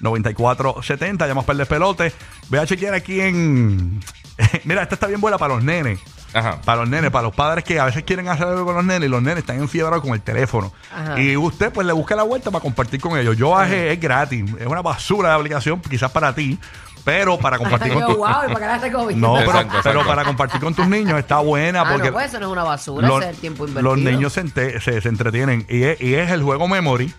787-622-9470. 0.00 1.26
Llamas 1.28 1.44
para 1.44 1.52
el 1.54 1.58
despelote. 1.58 2.12
Ve 2.48 2.58
a 2.58 2.66
chequear 2.66 2.94
aquí 2.94 3.20
en... 3.20 4.00
Mira, 4.64 4.82
esta 4.82 4.94
está 4.94 5.06
bien 5.06 5.20
buena 5.20 5.38
para 5.38 5.54
los 5.54 5.62
nenes. 5.64 5.98
Ajá. 6.32 6.60
Para 6.64 6.80
los 6.82 6.88
nenes, 6.88 7.10
para 7.10 7.24
los 7.24 7.34
padres 7.34 7.64
que 7.64 7.80
a 7.80 7.84
veces 7.86 8.04
quieren 8.04 8.28
hacer 8.28 8.46
algo 8.46 8.64
con 8.64 8.76
los 8.76 8.84
nenes 8.84 9.08
y 9.08 9.10
los 9.10 9.20
nenes 9.22 9.38
están 9.38 9.58
enfiebrados 9.58 10.02
con 10.02 10.12
el 10.12 10.20
teléfono. 10.20 10.72
Ajá. 10.94 11.20
Y 11.20 11.36
usted 11.36 11.72
pues 11.72 11.86
le 11.86 11.92
busca 11.92 12.14
la 12.14 12.22
vuelta 12.22 12.50
para 12.50 12.62
compartir 12.62 13.00
con 13.00 13.18
ellos. 13.18 13.36
Yo 13.36 13.50
bajé, 13.50 13.92
es 13.92 14.00
gratis. 14.00 14.44
Es 14.58 14.66
una 14.66 14.82
basura 14.82 15.30
de 15.30 15.34
aplicación, 15.36 15.80
quizás 15.80 16.10
para 16.10 16.34
ti. 16.34 16.58
Pero 17.02 17.38
para 17.38 17.56
compartir 17.58 17.92
con 17.94 18.02
Yo, 18.02 18.08
tu... 18.08 18.16
wow. 18.18 18.28
No, 18.28 19.34
pero, 19.34 19.50
Exacto, 19.50 19.78
pero 19.82 20.00
exacto. 20.00 20.06
para 20.06 20.24
compartir 20.24 20.60
con 20.60 20.74
tus 20.74 20.86
niños 20.86 21.18
está 21.18 21.38
buena 21.38 21.80
Ah, 21.80 21.88
porque 21.92 22.08
no, 22.08 22.12
pues 22.12 22.26
eso 22.26 22.38
no 22.38 22.46
es 22.46 22.52
una 22.52 22.62
basura, 22.64 23.08
los, 23.08 23.20
ese 23.22 23.30
es 23.30 23.34
el 23.36 23.40
tiempo 23.40 23.66
invertido. 23.66 23.94
los 23.94 24.04
niños 24.04 24.32
se, 24.34 24.42
ente- 24.44 24.80
se, 24.80 25.00
se 25.00 25.08
entretienen 25.08 25.64
y 25.68 25.82
es, 25.84 26.00
y 26.00 26.14
es 26.14 26.30
el 26.30 26.42
juego 26.42 26.68
memory. 26.68 27.12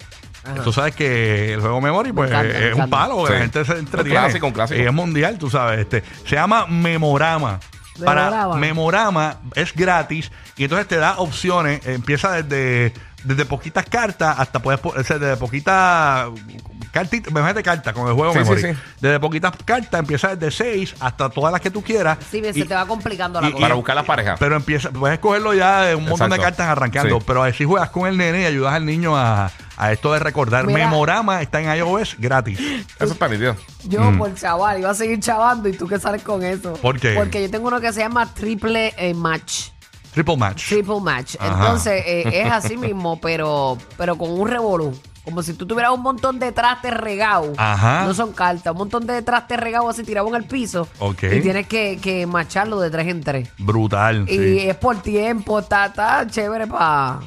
Ajá. 0.43 0.63
Tú 0.63 0.71
sabes 0.71 0.95
que 0.95 1.53
el 1.53 1.61
juego 1.61 1.81
memory 1.81 2.13
pues 2.13 2.29
encanta, 2.31 2.53
me 2.59 2.69
es 2.69 2.75
un 2.75 2.89
palo, 2.89 3.15
porque 3.17 3.33
la 3.33 3.39
Sí. 3.39 3.41
gente 3.43 3.65
se 3.65 3.79
entretiene. 3.79 4.19
Un 4.19 4.23
clásico, 4.25 4.47
un 4.47 4.53
clásico. 4.53 4.79
Y 4.81 4.83
es 4.85 4.93
mundial, 4.93 5.37
tú 5.39 5.49
sabes. 5.49 5.79
Este, 5.79 6.03
se 6.25 6.35
llama 6.35 6.65
Memorama. 6.67 7.59
Para 8.03 8.25
Memorama. 8.25 8.57
Memorama 8.57 9.37
es 9.55 9.73
gratis 9.75 10.31
y 10.57 10.63
entonces 10.63 10.87
te 10.87 10.97
da 10.97 11.19
opciones. 11.19 11.85
Empieza 11.85 12.41
desde, 12.41 12.93
desde 13.23 13.45
poquitas 13.45 13.85
cartas 13.85 14.35
hasta 14.39 14.59
puedes 14.59 14.79
o 14.83 15.03
sea, 15.03 15.17
desde 15.19 15.37
poquitas 15.37 16.27
cartitas, 16.91 17.31
imagínate 17.31 17.63
cartas 17.63 17.93
con 17.93 18.07
el 18.07 18.13
juego 18.13 18.33
Sí, 18.33 18.39
sí, 18.39 18.43
memory. 18.51 18.73
sí. 18.73 18.79
Desde 18.99 19.19
poquitas 19.19 19.53
cartas 19.63 19.99
empieza 19.99 20.35
desde 20.35 20.51
6 20.51 20.95
hasta 20.99 21.29
todas 21.29 21.51
las 21.51 21.61
que 21.61 21.69
tú 21.71 21.81
quieras. 21.81 22.17
Sí, 22.29 22.41
bien, 22.41 22.55
Y- 22.55 22.61
se 22.61 22.65
te 22.67 22.73
va 22.75 22.85
complicando 22.85 23.39
la 23.39 23.47
y- 23.47 23.51
cosa. 23.51 23.61
Para 23.61 23.75
buscar 23.75 23.95
las 23.95 24.05
parejas. 24.05 24.37
pero 24.39 24.55
empieza, 24.55 24.89
puedes 24.91 25.19
cogerlo 25.19 25.53
ya 25.53 25.81
de 25.83 25.95
un 25.95 26.05
montón 26.05 26.29
de 26.29 26.37
cartas 26.39 26.67
arrancando, 26.67 27.19
Sí. 27.19 27.23
pero 27.25 27.43
así 27.43 27.63
juegas 27.63 27.89
con 27.91 28.07
el 28.07 28.17
nene 28.17 28.41
y 28.41 28.45
ayudas 28.45 28.73
al 28.73 28.85
niño 28.85 29.15
a, 29.15 29.51
a 29.77 29.91
esto 29.91 30.11
de 30.13 30.19
recordar. 30.19 30.65
Mira. 30.67 30.79
Memorama 30.79 31.41
está 31.41 31.61
en 31.61 31.75
iOS 31.77 32.15
gratis. 32.19 32.59
Eso 32.99 33.13
está 33.13 33.27
nítido. 33.29 33.55
Yo, 33.85 34.01
Mm. 34.11 34.17
por 34.17 34.35
chaval, 34.35 34.79
iba 34.79 34.89
a 34.89 34.93
seguir 34.95 35.19
chavando 35.19 35.69
y 35.69 35.73
tú 35.73 35.87
que 35.87 35.97
sales 35.99 36.21
con 36.23 36.43
eso. 36.43 36.73
¿Por 36.73 36.99
qué? 36.99 37.13
Porque 37.15 37.41
yo 37.41 37.49
tengo 37.49 37.67
uno 37.67 37.79
que 37.79 37.93
se 37.93 38.01
llama 38.01 38.25
Triple 38.33 38.93
eh, 38.97 39.13
Match. 39.13 39.69
Triple 40.13 40.37
match. 40.37 40.67
Triple 40.67 40.99
Match. 41.01 41.35
Ajá. 41.39 41.51
Entonces, 41.51 42.03
eh, 42.05 42.41
es 42.41 42.51
así 42.51 42.77
mismo, 42.77 43.19
pero, 43.21 43.77
pero 43.97 44.17
con 44.17 44.31
un 44.31 44.47
revolú. 44.47 44.93
Como 45.23 45.43
si 45.43 45.53
tú 45.53 45.67
tuvieras 45.67 45.91
un 45.91 46.01
montón 46.01 46.39
de 46.39 46.51
trastes 46.51 46.93
regados. 46.95 47.53
Ajá. 47.57 48.05
No 48.05 48.13
son 48.13 48.33
cartas, 48.33 48.71
un 48.71 48.79
montón 48.79 49.05
de 49.05 49.21
trastes 49.21 49.59
regados 49.59 49.93
así 49.93 50.03
tirados 50.03 50.29
en 50.29 50.35
el 50.35 50.45
piso. 50.45 50.87
Ok. 50.97 51.23
Y 51.31 51.41
tienes 51.41 51.67
que, 51.67 51.99
que 52.01 52.25
macharlo 52.25 52.79
de 52.79 52.89
tres 52.89 53.07
en 53.07 53.21
tres. 53.21 53.49
Brutal. 53.59 54.27
Y 54.27 54.37
sí. 54.37 54.59
es 54.61 54.75
por 54.77 54.97
tiempo, 55.01 55.59
está, 55.59 55.85
está 55.85 56.25
chévere 56.27 56.65
para 56.65 57.19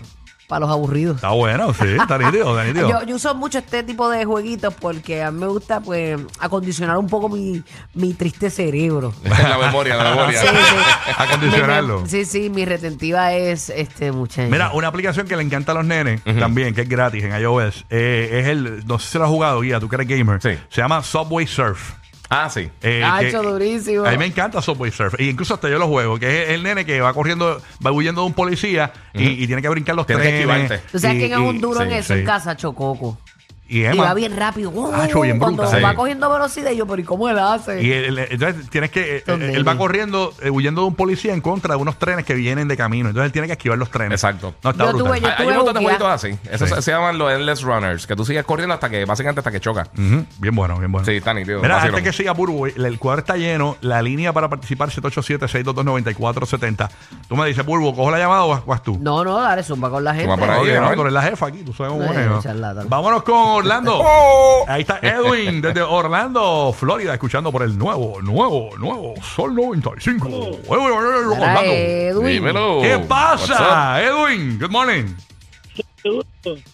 los 0.48 0.70
aburridos. 0.70 1.16
Está 1.16 1.30
bueno, 1.30 1.72
sí, 1.74 1.84
está 2.00 2.18
nítido, 2.18 2.50
está 2.58 2.64
nítido. 2.64 2.88
Yo, 3.00 3.02
yo 3.06 3.16
uso 3.16 3.34
mucho 3.34 3.58
este 3.58 3.82
tipo 3.82 4.08
de 4.10 4.24
jueguitos 4.24 4.72
porque 4.74 5.22
a 5.22 5.30
mí 5.30 5.40
me 5.40 5.46
gusta 5.48 5.80
pues 5.80 6.20
acondicionar 6.38 6.96
un 6.98 7.08
poco 7.08 7.28
mi, 7.28 7.62
mi 7.94 8.14
triste 8.14 8.50
cerebro. 8.50 9.12
la 9.24 9.58
memoria, 9.58 9.96
la 9.96 10.10
memoria. 10.10 10.40
Sí, 10.40 10.46
sí. 10.46 11.12
Acondicionarlo. 11.18 12.00
Mi- 12.02 12.08
Sí, 12.08 12.24
sí, 12.24 12.50
mi 12.50 12.64
retentiva 12.64 13.32
es 13.32 13.70
este 13.70 14.12
mucha. 14.12 14.42
Mira, 14.42 14.70
una 14.72 14.88
aplicación 14.88 15.26
que 15.26 15.36
le 15.36 15.42
encanta 15.42 15.72
a 15.72 15.74
los 15.76 15.84
nenes 15.84 16.22
también, 16.24 16.74
que 16.74 16.82
es 16.82 16.88
gratis 16.88 17.24
en 17.24 17.34
iOS, 17.40 17.84
eh, 17.90 18.28
es 18.42 18.46
el, 18.48 18.86
no 18.86 18.98
sé 18.98 19.10
si 19.12 19.18
lo 19.18 19.24
has 19.24 19.30
jugado, 19.30 19.60
guía, 19.60 19.80
tú 19.80 19.88
que 19.88 19.96
eres 19.96 20.08
gamer, 20.08 20.40
Sí. 20.40 20.50
se 20.68 20.80
llama 20.80 21.02
Subway 21.02 21.46
Surf. 21.46 21.92
Ah, 22.36 22.50
sí. 22.50 22.68
Eh, 22.82 23.02
Ah, 23.04 23.18
que- 23.20 23.28
hecho 23.28 23.42
durísimo. 23.42 24.04
A 24.04 24.10
mí 24.10 24.18
me 24.18 24.26
encanta 24.26 24.60
Subway 24.60 24.90
Surf. 24.90 25.14
E 25.20 25.24
incluso 25.24 25.54
hasta 25.54 25.68
yo 25.68 25.78
lo 25.78 25.86
juego, 25.88 26.18
que 26.18 26.44
es 26.44 26.48
el 26.50 26.62
nene 26.62 26.84
que 26.84 27.00
va 27.00 27.12
corriendo, 27.14 27.60
va 27.84 27.92
huyendo 27.92 28.22
de 28.22 28.26
un 28.26 28.34
policía 28.34 28.92
y, 29.12 29.42
y 29.42 29.46
tiene 29.46 29.62
que 29.62 29.68
brincar 29.68 29.94
los 29.94 30.06
Tienes 30.06 30.24
que 30.26 30.30
trenes. 30.44 30.50
esquivarte. 30.70 30.88
¿Tú 30.90 30.98
sabes 30.98 31.16
Y- 31.16 31.20
quién 31.20 31.32
es 31.32 31.38
un 31.38 31.56
y- 31.56 31.58
duro 31.60 31.82
en 31.82 31.90
sí, 31.90 31.94
eso 31.96 32.14
sí. 32.14 32.20
en 32.20 32.26
casa? 32.26 32.56
Chococo. 32.56 33.18
Y 33.66 33.80
Y 33.80 33.84
Emma. 33.86 34.04
va 34.04 34.14
bien 34.14 34.36
rápido. 34.36 34.68
¡uh! 34.70 34.90
Ah, 34.92 35.08
cho, 35.10 35.22
bien 35.22 35.38
Cuando 35.38 35.62
brutal. 35.62 35.82
va 35.82 35.90
Sí. 35.90 35.96
cogiendo 35.96 36.30
velocidad, 36.30 36.70
y 36.70 36.76
yo, 36.76 36.86
pero 36.86 37.00
¿y 37.00 37.04
cómo 37.04 37.30
él 37.30 37.38
hace? 37.38 37.82
Y 37.82 37.90
él- 37.92 38.18
él- 38.18 38.28
entonces 38.30 38.68
tienes 38.68 38.90
que. 38.90 39.22
Son 39.24 39.40
él, 39.42 39.50
él 39.54 39.66
va 39.66 39.72
nenes. 39.72 39.78
corriendo, 39.78 40.34
eh, 40.42 40.50
huyendo 40.50 40.82
de 40.82 40.88
un 40.88 40.94
policía 40.94 41.32
en 41.32 41.40
contra 41.40 41.74
de 41.74 41.80
unos 41.80 41.98
trenes 41.98 42.26
que 42.26 42.34
vienen 42.34 42.68
de 42.68 42.76
camino. 42.76 43.08
Entonces 43.08 43.24
él 43.26 43.32
tiene 43.32 43.46
que 43.46 43.54
esquivar 43.54 43.78
los 43.78 43.90
trenes. 43.90 44.22
Exacto. 44.22 44.54
No, 44.62 44.70
está 44.70 44.84
Yo 44.84 44.90
brutal. 44.92 45.12
tuve- 45.12 45.20
yo- 45.22 45.26
Hay, 45.28 45.34
hay 45.38 45.46
un 45.48 45.54
montón 45.56 45.74
de 45.74 45.80
buquea. 45.80 45.98
jueguitos 45.98 46.08
así. 46.08 46.38
Esos 46.54 46.68
Sí. 46.68 46.74
se, 46.74 46.82
se 46.82 46.90
llaman 46.90 47.16
los 47.16 47.32
Endless 47.32 47.62
Runners. 47.62 48.06
Que 48.06 48.14
tú 48.14 48.24
sigues 48.26 48.44
corriendo 48.44 48.74
hasta 48.74 48.90
que, 48.90 49.02
básicamente, 49.06 49.40
hasta 49.40 49.50
que 49.50 49.60
choca. 49.60 49.88
Ujú, 49.94 50.26
Bien 50.38 50.54
bueno, 50.54 50.78
bien 50.78 50.92
bueno. 50.92 51.06
Sí, 51.06 51.12
está 51.16 51.32
nítido. 51.32 51.62
Mira, 51.62 51.76
vacilón. 51.76 51.96
antes 51.96 52.10
que 52.12 52.16
siga 52.22 52.32
Burbu, 52.32 52.66
el, 52.66 52.84
el 52.84 52.98
cuadro 52.98 53.20
está 53.20 53.36
lleno. 53.38 53.78
La 53.80 54.02
línea 54.02 54.34
para 54.34 54.50
participar 54.50 54.90
787-622-9470. 54.90 56.90
Tú 57.28 57.36
me 57.36 57.46
dices, 57.46 57.64
Burbu, 57.64 57.94
¿cojo 57.94 58.10
la 58.10 58.18
llamada 58.18 58.44
o 58.44 58.48
vas, 58.50 58.66
vas 58.66 58.82
tú? 58.82 58.98
No, 59.00 59.24
no, 59.24 59.40
dale 59.40 59.62
zumba 59.62 59.88
con 59.90 60.04
la 60.04 60.14
gente. 60.14 60.36
Por 60.36 60.50
ahí, 60.50 60.72
¿no? 60.74 60.80
no, 60.82 60.94
tú 60.94 61.00
eres 61.02 61.12
la 61.12 61.22
jefa 61.22 61.46
aquí, 61.46 61.62
tú 61.62 61.72
sabes 61.72 61.92
cómo 61.92 62.04
Eh, 62.04 62.22
es, 62.24 62.28
¿no? 62.28 62.42
charlatán. 62.42 62.88
Vámonos 62.88 63.22
con 63.22 63.53
Orlando. 63.54 64.02
Ahí 64.68 64.82
está 64.82 64.98
Edwin 65.02 65.60
desde 65.60 65.82
Orlando, 65.82 66.74
Florida, 66.76 67.14
escuchando 67.14 67.50
por 67.50 67.62
el 67.62 67.76
nuevo, 67.76 68.20
nuevo, 68.22 68.70
nuevo 68.78 69.14
Sol 69.22 69.54
95. 69.54 70.28
Edwin, 70.28 70.60
Orlando. 70.68 71.62
Edwin. 71.62 72.26
Dímelo. 72.26 72.80
¿Qué 72.82 72.98
pasa, 73.08 74.02
Edwin? 74.02 74.58
Good 74.58 74.70
morning. 74.70 75.04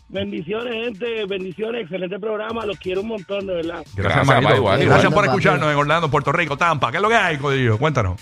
Bendiciones, 0.08 0.74
gente. 0.74 1.24
Bendiciones. 1.26 1.82
Excelente 1.82 2.18
programa. 2.18 2.66
Los 2.66 2.78
quiero 2.78 3.02
un 3.02 3.08
montón, 3.08 3.46
de 3.46 3.54
verdad. 3.54 3.84
Gracias, 3.94 4.26
Gracias, 4.26 4.86
Gracias 4.86 5.12
por 5.12 5.24
escucharnos 5.24 5.70
en 5.70 5.76
Orlando, 5.76 6.10
Puerto 6.10 6.32
Rico, 6.32 6.56
Tampa. 6.56 6.90
¿Qué 6.90 6.96
es 6.96 7.02
lo 7.02 7.08
que 7.08 7.14
hay, 7.14 7.36
Codillo? 7.38 7.78
Cuéntanos. 7.78 8.20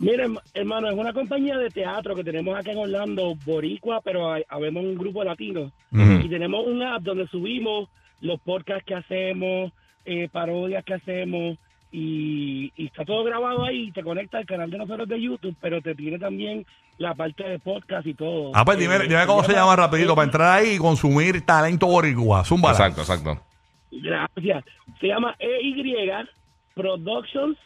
Miren, 0.00 0.36
hermano, 0.54 0.88
es 0.88 0.94
una 0.96 1.12
compañía 1.12 1.56
de 1.58 1.68
teatro 1.70 2.14
que 2.16 2.24
tenemos 2.24 2.58
acá 2.58 2.72
en 2.72 2.78
Orlando, 2.78 3.34
Boricua, 3.44 4.00
pero 4.02 4.32
hay- 4.32 4.42
habemos 4.48 4.82
un 4.82 4.96
grupo 4.96 5.22
latino. 5.22 5.70
Ujú. 5.92 6.12
Y 6.24 6.28
tenemos 6.28 6.66
un 6.66 6.82
app 6.82 7.02
donde 7.02 7.26
subimos 7.28 7.88
los 8.20 8.40
podcasts 8.40 8.84
que 8.86 8.94
hacemos, 8.94 9.72
eh, 10.06 10.28
parodias 10.32 10.84
que 10.84 10.94
hacemos. 10.94 11.58
Y, 11.92 12.72
y 12.76 12.86
está 12.86 13.04
todo 13.04 13.24
grabado 13.24 13.64
ahí. 13.64 13.90
Te 13.92 14.02
conecta 14.02 14.38
al 14.38 14.46
canal 14.46 14.70
de 14.70 14.78
nosotros 14.78 15.08
de 15.08 15.20
YouTube, 15.20 15.56
pero 15.60 15.82
te 15.82 15.94
tiene 15.94 16.18
también 16.18 16.64
la 16.98 17.14
parte 17.14 17.42
de 17.42 17.58
podcast 17.58 18.06
y 18.06 18.14
todo. 18.14 18.52
Ah, 18.54 18.64
pues 18.64 18.78
dime, 18.78 18.94
Eh, 18.96 19.08
dime 19.08 19.26
cómo 19.26 19.42
se 19.44 19.52
llama 19.52 19.74
rapidito 19.76 20.14
para 20.14 20.24
entrar 20.24 20.58
ahí 20.60 20.76
y 20.76 20.78
consumir 20.78 21.44
talento 21.44 21.86
boricua. 21.88 22.44
Zúmbala. 22.44 22.72
Exacto, 22.74 23.00
exacto. 23.02 23.42
Gracias. 23.90 24.64
Se 25.00 25.08
llama 25.08 25.34
EY 25.38 25.74
Productions 26.74 27.58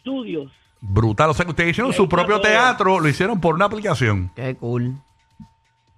Studios. 0.00 0.50
Brutal. 0.80 1.30
O 1.30 1.34
sea, 1.34 1.44
que 1.44 1.50
ustedes 1.50 1.70
hicieron 1.70 1.92
su 1.92 2.08
propio 2.08 2.40
todo. 2.40 2.50
teatro, 2.50 3.00
lo 3.00 3.08
hicieron 3.08 3.40
por 3.40 3.54
una 3.54 3.64
aplicación. 3.64 4.30
Qué 4.34 4.54
cool. 4.56 4.94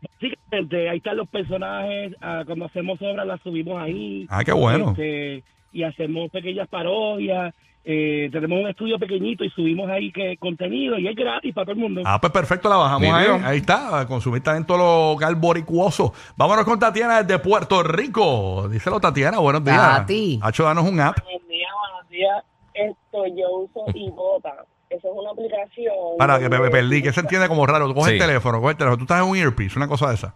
Básicamente, 0.02 0.88
ahí 0.88 0.96
están 0.98 1.16
los 1.18 1.28
personajes, 1.28 2.14
ah, 2.22 2.42
cuando 2.46 2.64
hacemos 2.66 2.98
obras 3.02 3.26
las 3.26 3.40
subimos 3.42 3.80
ahí. 3.82 4.26
Ah, 4.30 4.42
qué 4.44 4.52
bueno. 4.52 4.90
Este, 4.92 5.44
y 5.72 5.82
hacemos 5.82 6.30
pequeñas 6.30 6.68
parodias. 6.68 7.54
eh, 7.84 8.28
tenemos 8.30 8.60
un 8.60 8.68
estudio 8.68 8.98
pequeñito 8.98 9.42
y 9.44 9.50
subimos 9.50 9.88
ahí 9.90 10.12
que 10.12 10.36
contenido 10.36 10.98
y 10.98 11.08
es 11.08 11.16
gratis 11.16 11.54
para 11.54 11.66
todo 11.66 11.74
el 11.74 11.80
mundo. 11.80 12.02
Ah, 12.04 12.20
pues 12.20 12.32
perfecto, 12.32 12.68
la 12.68 12.76
bajamos 12.76 13.08
ahí. 13.12 13.26
Ahí 13.42 13.58
está, 13.58 14.00
a 14.00 14.06
consumir 14.06 14.42
talento 14.42 14.76
local 14.76 15.34
boricuoso. 15.36 16.12
Vámonos 16.36 16.64
con 16.64 16.78
Tatiana 16.78 17.22
desde 17.22 17.38
Puerto 17.38 17.82
Rico. 17.82 18.68
Díselo, 18.68 19.00
Tatiana, 19.00 19.38
buenos 19.38 19.64
días. 19.64 19.78
Tati. 19.78 20.38
Hacho, 20.42 20.64
danos 20.64 20.84
un 20.84 21.00
app. 21.00 21.18
Buenos 21.24 21.48
días, 21.48 21.70
buenos 21.90 22.08
días. 22.10 22.44
Esto 22.88 23.26
yo 23.36 23.50
uso 23.58 23.84
Ibota. 23.94 24.52
Eso 24.88 25.06
es 25.08 25.14
una 25.14 25.30
aplicación. 25.30 25.94
Para 26.18 26.38
que 26.40 26.48
me, 26.48 26.68
perdí, 26.70 27.00
que 27.02 27.12
se 27.12 27.20
entiende 27.20 27.46
como 27.48 27.64
raro. 27.66 27.86
Tú 27.86 27.94
coges 27.94 28.10
Sí. 28.10 28.18
el 28.18 28.26
teléfono, 28.26 28.60
coges 28.60 28.72
el 28.74 28.78
teléfono. 28.78 28.96
Tú 28.98 29.04
estás 29.04 29.22
en 29.22 29.28
un 29.30 29.36
earpiece, 29.36 29.78
una 29.78 29.86
cosa 29.86 30.08
de 30.08 30.14
esa. 30.14 30.34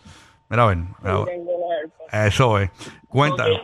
Mira, 0.49 0.63
a 0.63 0.67
ver. 0.67 0.77
mira, 0.77 0.91
a 1.03 1.17
ver. 1.19 1.25
Tengo 1.27 1.51
los 1.59 1.71
AirPods. 1.81 2.27
Eso 2.35 2.59
es. 2.61 2.71
Cuéntanos. 3.09 3.59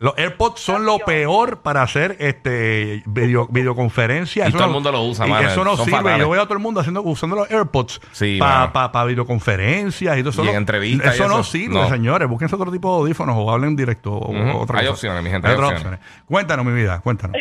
Los 0.00 0.16
AirPods 0.16 0.60
son 0.60 0.86
lo 0.86 1.00
peor 1.00 1.60
para 1.60 1.82
hacer 1.82 2.16
este 2.20 3.02
video, 3.06 3.48
videoconferencia. 3.48 4.44
Y 4.44 4.48
Eso 4.48 4.56
todo 4.56 4.60
no- 4.62 4.66
el 4.68 4.74
mundo 4.74 4.92
lo 4.92 5.02
usa, 5.02 5.26
y 5.26 5.30
mano. 5.30 5.48
Eso 5.48 5.64
no 5.64 5.74
Son 5.76 5.84
sirve. 5.86 5.98
fatales. 5.98 6.20
Yo 6.20 6.30
veo 6.30 6.40
a 6.40 6.44
todo 6.44 6.54
el 6.54 6.60
mundo 6.62 6.80
haciendo, 6.80 7.02
usando 7.02 7.34
los 7.34 7.50
AirPods 7.50 8.00
Sí, 8.12 8.36
para 8.38 8.60
mano. 8.60 8.72
pa, 8.72 8.92
pa 8.92 9.04
videoconferencias 9.06 10.16
y 10.16 10.20
todo 10.20 10.30
eso. 10.30 10.44
Y 10.44 10.48
en 10.48 10.52
no- 10.54 10.58
entrevistas 10.60 11.14
y 11.14 11.16
Eso 11.18 11.28
no 11.28 11.40
eso. 11.40 11.50
sirve, 11.50 11.74
No. 11.74 11.88
señores. 11.88 12.28
Búsquense 12.28 12.54
otro 12.54 12.70
tipo 12.70 12.90
de 12.94 13.00
audífonos 13.00 13.34
o 13.36 13.50
hablen 13.50 13.74
directo. 13.76 14.12
o 14.14 14.30
Ujú. 14.30 14.58
otra 14.58 14.78
Hay 14.78 14.84
cosa. 14.86 14.92
opciones, 14.92 15.22
mi 15.24 15.30
gente, 15.30 15.48
Hay 15.48 15.52
hay 15.54 15.58
otras 15.60 15.72
opciones. 15.78 16.00
Cuéntanos, 16.26 16.64
mi 16.64 16.72
vida, 16.72 17.00
cuéntanos. 17.00 17.36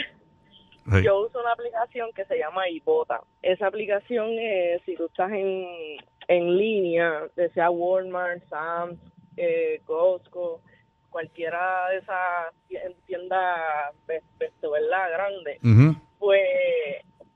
Sí. 0.92 1.04
Yo 1.04 1.19
uso 1.25 1.39
una 1.39 1.51
aplicación 1.51 2.12
que 2.13 2.25
se 2.25 2.38
llama 2.38 2.69
Ibota. 2.69 3.22
Esa 3.42 3.68
aplicación 3.68 4.30
es 4.39 4.81
si 4.84 4.95
tú 4.95 5.06
estás 5.07 5.31
en, 5.31 5.98
en 6.28 6.57
línea, 6.57 7.28
ya 7.36 7.50
sea 7.50 7.69
Walmart, 7.69 8.42
Sam's, 8.50 8.98
eh, 9.36 9.81
Costco, 9.86 10.62
cualquiera 11.10 11.89
de 11.89 11.98
esas 11.98 12.54
tien- 12.69 12.95
tiendas, 13.06 13.60
ve- 14.07 14.22
ve- 14.39 14.51
¿verdad? 14.62 15.10
Grandes. 15.12 15.60
Ujú. 15.63 15.95
pues 16.19 16.42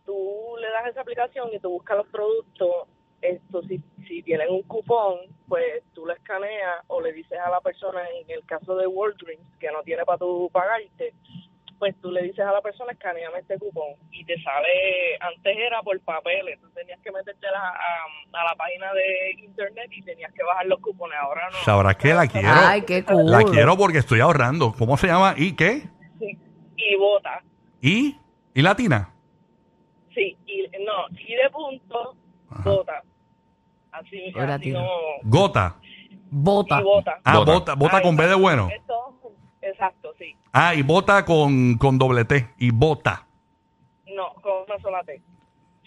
tú 0.05 0.55
le 0.59 0.67
das 0.71 0.87
esa 0.87 1.01
aplicación 1.01 1.49
y 1.53 1.59
tú 1.59 1.69
buscas 1.71 1.97
los 1.97 2.07
productos. 2.07 2.87
Esto, 3.21 3.61
si, 3.63 3.79
si 4.07 4.23
tienen 4.23 4.49
un 4.49 4.63
cupón, 4.63 5.19
pues 5.47 5.83
tú 5.93 6.07
lo 6.07 6.13
escaneas 6.13 6.83
o 6.87 6.99
le 7.01 7.13
dices 7.13 7.37
a 7.39 7.51
la 7.51 7.61
persona, 7.61 8.01
en 8.09 8.29
el 8.31 8.43
caso 8.45 8.75
de 8.75 8.87
Walgreens, 8.87 9.45
que 9.59 9.71
no 9.71 9.83
tiene 9.83 10.03
para 10.05 10.17
tú 10.17 10.49
pagarte, 10.51 11.13
pues 11.81 11.95
tú 11.99 12.11
le 12.11 12.21
dices 12.21 12.45
a 12.45 12.51
la 12.51 12.61
persona, 12.61 12.91
escaneame 12.91 13.39
este 13.39 13.57
cupón. 13.57 13.95
Y 14.11 14.23
te 14.23 14.39
sale, 14.43 15.17
antes 15.19 15.57
era 15.57 15.81
por 15.81 15.99
papeles, 16.01 16.59
tú 16.61 16.69
tenías 16.75 16.99
que 17.01 17.11
meterte 17.11 17.47
a, 17.47 17.51
la- 17.51 17.69
a, 17.69 18.39
a 18.39 18.43
la 18.51 18.55
página 18.55 18.93
de 18.93 19.31
internet 19.43 19.89
y 19.91 20.03
tenías 20.03 20.31
que 20.31 20.43
bajar 20.43 20.67
los 20.67 20.79
cupones. 20.79 21.17
Ahora 21.19 21.49
no. 21.51 21.57
Sabrás 21.65 21.95
que 21.97 22.13
la 22.13 22.27
quiero. 22.27 22.47
Ay, 22.53 22.83
qué 22.83 23.03
cool. 23.03 23.25
La 23.31 23.41
quiero 23.43 23.75
porque 23.77 23.97
estoy 23.97 24.19
ahorrando. 24.19 24.73
¿Cómo 24.77 24.95
se 24.95 25.07
llama? 25.07 25.33
¿Y 25.35 25.55
qué? 25.55 25.81
Sí. 26.19 26.37
Y 26.77 26.95
vota. 26.97 27.41
¿Y? 27.81 28.15
¿Y 28.53 28.61
latina? 28.61 29.09
Sí, 30.13 30.37
y 30.45 30.61
no, 30.85 31.07
y 31.17 31.33
de 31.33 31.49
punto, 31.49 32.15
vota. 32.63 33.01
Así, 33.91 34.31
así 34.37 34.73
Gota. 35.23 35.75
Bota. 36.29 36.79
y 36.79 36.83
vota. 36.83 37.19
Ah, 37.23 37.37
Bota. 37.39 37.51
bota, 37.53 37.73
bota 37.75 38.01
con 38.03 38.15
B 38.15 38.27
de 38.27 38.35
bueno. 38.35 38.69
Esto, 38.71 39.19
exacto, 39.61 40.13
sí. 40.17 40.35
Ah, 40.53 40.73
y 40.75 40.81
bota 40.81 41.23
con, 41.25 41.77
con 41.77 41.97
doble 41.97 42.25
T. 42.25 42.49
Y 42.57 42.71
bota. 42.71 43.25
No, 44.15 44.33
con 44.41 44.51
una 44.67 44.79
sola 44.81 45.01
T. 45.05 45.21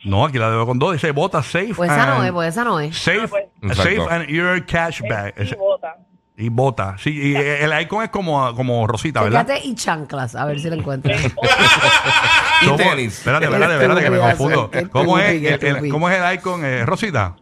No, 0.05 0.27
aquí 0.27 0.39
la 0.39 0.51
debo 0.51 0.67
con 0.67 0.79
dos. 0.79 0.93
Dice 0.93 1.11
bota 1.13 1.43
safe. 1.43 1.73
Pues 1.75 1.91
esa 1.91 2.07
no 2.07 2.13
and- 2.17 2.27
es, 2.27 2.33
pues 2.33 2.49
esa 2.49 2.65
no 2.65 2.81
es. 2.81 2.97
Safe, 2.97 3.29
pues. 3.29 3.45
safe 3.77 3.95
Exacto. 3.97 4.11
and 4.11 4.31
ear 4.31 4.67
cashback. 4.67 5.39
Es 5.39 5.47
Ese- 5.47 5.55
y 5.55 5.59
vota. 5.59 5.97
Y 6.37 6.49
bota. 6.49 6.97
Sí, 6.99 7.11
y 7.33 7.37
el 7.37 7.81
icon 7.83 8.03
es 8.03 8.11
como, 8.11 8.55
como 8.57 8.87
rosita, 8.89 9.23
¿verdad? 9.23 9.47
Fíjate 9.47 9.67
y 9.69 9.75
chanclas, 9.77 10.35
a 10.35 10.45
ver 10.47 10.59
si 10.59 10.69
lo 10.69 10.75
encuentras. 10.77 11.25
Y 11.25 12.67
¿Cómo? 12.67 12.77
tenis. 12.77 13.19
Espérate, 13.19 13.45
espérate, 13.45 13.73
espérate, 13.75 14.03
que 14.03 14.11
me 14.11 14.17
Estúpida, 14.17 14.37
confundo. 14.37 14.71
qué 14.71 14.89
¿Cómo 14.89 15.19
es, 15.19 15.25
estúpida, 15.27 15.49
el, 15.55 15.55
el- 15.63 15.67
estúpida. 15.69 15.93
¿Cómo 15.93 16.09
es 16.11 16.21
el 16.21 16.35
icon? 16.35 16.65
Eh, 16.65 16.87
¿Rosita? 16.87 17.37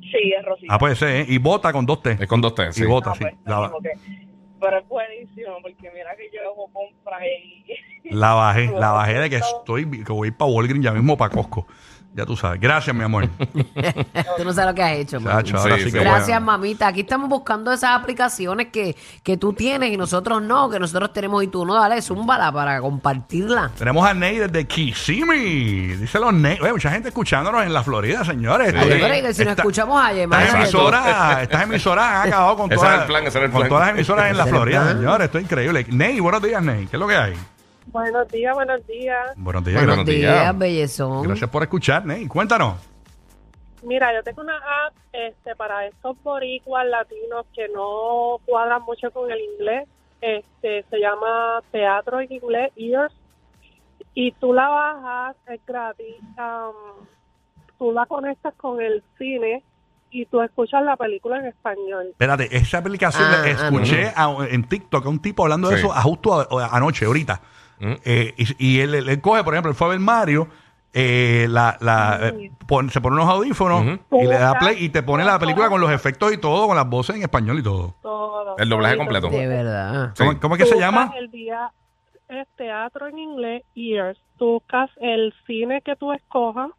Sí, 0.00 0.32
es 0.38 0.44
Rosita. 0.44 0.74
Ah, 0.74 0.78
puede 0.78 0.96
ser, 0.96 1.08
¿eh? 1.08 1.26
Y 1.28 1.38
bota 1.38 1.72
con 1.72 1.86
dos 1.86 2.02
T. 2.02 2.16
Es 2.20 2.26
con 2.26 2.40
dos 2.40 2.54
T, 2.54 2.72
sí. 2.72 2.82
Y 2.82 2.86
bota, 2.86 3.10
Ah, 3.10 3.14
sí. 3.14 3.20
pues, 3.24 3.34
La, 3.44 3.60
me 3.60 3.66
equivoqué. 3.66 3.90
Pero 4.60 4.78
es 4.78 4.88
buenísimo 4.88 5.58
porque 5.62 5.90
mira 5.90 6.16
que 6.16 6.30
yo 6.32 6.40
hago 6.42 6.68
compras 6.72 7.22
y... 7.22 8.14
la 8.14 8.34
bajé, 8.34 8.66
la 8.72 8.90
bajé 8.90 9.14
de 9.14 9.30
que 9.30 9.36
estoy, 9.58 10.04
que 10.04 10.12
voy 10.12 10.28
a 10.28 10.30
ir 10.30 10.36
para 10.36 10.50
Walgreens 10.50 10.84
ya 10.84 10.92
mismo 10.92 11.16
para 11.16 11.34
Costco. 11.34 11.66
Ya 12.14 12.26
tú 12.26 12.36
sabes. 12.36 12.60
Gracias, 12.60 12.96
mi 12.96 13.04
amor. 13.04 13.28
Tú 14.36 14.44
no 14.44 14.52
sabes 14.52 14.66
lo 14.70 14.74
que 14.74 14.82
has 14.82 14.92
hecho, 14.96 15.20
mami. 15.20 15.36
Chacho, 15.44 15.58
ahora 15.58 15.76
Sí, 15.76 15.82
sí, 15.84 15.90
sí. 15.90 15.98
que 15.98 16.02
Gracias, 16.02 16.26
bueno. 16.28 16.46
mamita. 16.46 16.88
Aquí 16.88 17.00
estamos 17.02 17.28
buscando 17.28 17.70
esas 17.72 17.90
aplicaciones 17.90 18.68
que, 18.72 18.96
que 19.22 19.36
tú 19.36 19.52
tienes 19.52 19.92
y 19.92 19.96
nosotros 19.96 20.42
no, 20.42 20.68
que 20.68 20.80
nosotros 20.80 21.12
tenemos 21.12 21.44
y 21.44 21.46
tú 21.46 21.64
no. 21.64 21.74
Dale, 21.74 22.02
zúmbala 22.02 22.50
para 22.50 22.80
compartirla. 22.80 23.70
Tenemos 23.78 24.04
a 24.04 24.14
Ney 24.14 24.38
desde 24.38 24.66
Kissimmee. 24.66 25.96
Díselo, 25.96 26.32
Ney. 26.32 26.58
Oye, 26.60 26.72
mucha 26.72 26.90
gente 26.90 27.08
escuchándonos 27.08 27.62
en 27.62 27.72
la 27.72 27.84
Florida, 27.84 28.24
señores. 28.24 28.70
Sí. 28.72 28.76
Ay, 28.76 28.88
Esto- 28.90 28.98
pero 29.08 29.14
que 29.14 29.34
si 29.34 29.42
nos 29.44 29.50
esta- 29.50 29.62
escuchamos 29.62 30.02
ayer, 30.02 30.28
Estas 30.32 30.54
emisoras, 30.54 31.42
estas 31.42 31.62
emisoras 31.62 32.04
han 32.04 32.28
acabado 32.28 32.56
con, 32.56 32.68
todas, 32.70 33.04
plan, 33.06 33.24
con 33.52 33.68
todas 33.68 33.80
las 33.86 33.90
emisoras 33.90 34.30
en 34.30 34.36
la 34.38 34.46
Florida, 34.46 34.88
señores. 34.92 35.24
Esto 35.26 35.38
es 35.38 35.44
increíble. 35.44 35.86
Ney, 35.90 36.18
buenos 36.18 36.42
días, 36.42 36.62
Ney. 36.62 36.86
¿Qué 36.86 36.96
es 36.96 37.00
lo 37.00 37.06
que 37.06 37.16
hay? 37.16 37.34
Buenos 37.92 38.28
días, 38.28 38.54
buenos 38.54 38.86
días. 38.86 39.32
Buenos 39.36 39.64
días. 39.64 39.76
Buenos 39.80 39.96
Buenos 39.96 40.06
días, 40.14 40.40
días. 40.40 40.58
bellezón. 40.58 41.22
Gracias 41.22 41.50
por 41.50 41.62
escuchar, 41.62 42.04
Ney. 42.04 42.26
Cuéntanos. 42.26 42.74
Mira, 43.82 44.12
yo 44.14 44.22
tengo 44.22 44.42
una 44.42 44.56
app 44.56 44.94
este, 45.12 45.54
para 45.56 45.86
estos 45.86 46.16
boricuas 46.22 46.84
latinos 46.86 47.46
que 47.54 47.68
no 47.68 48.38
cuadran 48.44 48.82
mucho 48.82 49.10
con 49.12 49.30
el 49.30 49.38
inglés. 49.40 49.88
Este, 50.20 50.84
se 50.90 50.98
llama 50.98 51.62
Teatro 51.70 52.20
en 52.20 52.32
Inglés, 52.32 52.72
Ears. 52.76 53.14
Y 54.14 54.32
tú 54.32 54.52
la 54.52 54.68
bajas, 54.68 55.36
es 55.46 55.60
gratis. 55.64 56.16
am, 56.36 56.72
tú 57.78 57.92
la 57.92 58.04
conectas 58.06 58.52
con 58.56 58.80
el 58.80 59.02
cine 59.16 59.62
y 60.10 60.26
tú 60.26 60.42
escuchas 60.42 60.82
la 60.82 60.96
película 60.96 61.38
en 61.38 61.46
español. 61.46 62.08
Espérate, 62.10 62.54
esa 62.56 62.78
aplicación 62.78 63.28
Ah, 63.28 63.30
la 63.30 63.42
ah, 63.44 63.48
escuché 63.48 64.12
a- 64.14 64.36
en 64.50 64.64
TikTok 64.64 65.06
a 65.06 65.08
un 65.08 65.20
tipo 65.22 65.44
hablando 65.44 65.68
de 65.68 65.76
eso 65.76 65.92
a- 65.92 66.02
justo 66.02 66.34
a- 66.34 66.48
a- 66.64 66.76
anoche, 66.76 67.04
ahorita. 67.06 67.40
Mm. 67.80 67.92
Eh, 68.04 68.34
y 68.36 68.66
y 68.76 68.80
él, 68.80 68.94
él- 68.94 69.08
él 69.08 69.20
coge, 69.20 69.44
por 69.44 69.54
ejemplo, 69.54 69.70
él 69.70 69.76
fue 69.76 69.86
a 69.86 69.90
ver 69.90 70.00
Mario, 70.00 70.48
eh, 70.94 71.46
la, 71.50 71.76
la, 71.80 72.18
eh, 72.28 72.50
pon- 72.66 72.90
se 72.90 73.00
pone 73.00 73.16
unos 73.16 73.28
audífonos 73.28 73.98
y 74.10 74.26
le 74.26 74.38
da 74.38 74.54
play 74.58 74.76
y 74.84 74.88
te 74.88 75.02
pone 75.02 75.22
la 75.24 75.38
película 75.38 75.68
con 75.68 75.80
los 75.80 75.90
efectos 75.92 76.32
y 76.32 76.38
todo, 76.38 76.66
con 76.66 76.76
las 76.76 76.88
voces 76.88 77.16
en 77.16 77.22
español 77.22 77.58
y 77.58 77.62
todo. 77.62 77.94
Todo. 78.02 78.56
El 78.58 78.68
doblaje 78.68 78.96
completo. 78.96 79.28
De 79.28 79.46
verdad. 79.46 80.12
Sí. 80.14 80.24
¿Cómo, 80.24 80.40
cómo 80.40 80.54
es 80.56 80.62
que 80.62 80.66
se 80.68 80.78
llama? 80.78 81.12
El 81.16 81.30
día 81.30 81.70
es 82.28 82.46
teatro 82.56 83.06
en 83.06 83.18
inglés, 83.18 83.62
Ears. 83.76 84.18
Tú 84.38 84.54
buscas 84.54 84.90
el 85.00 85.32
cine 85.46 85.82
que 85.82 85.94
tú 85.96 86.12
escojas, 86.12 86.70